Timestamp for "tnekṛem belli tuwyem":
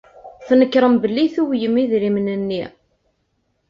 0.47-1.75